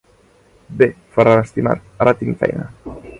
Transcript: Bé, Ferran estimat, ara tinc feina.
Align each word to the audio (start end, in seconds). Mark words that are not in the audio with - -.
Bé, 0.79 0.87
Ferran 1.17 1.41
estimat, 1.43 1.83
ara 2.07 2.15
tinc 2.23 2.41
feina. 2.45 2.67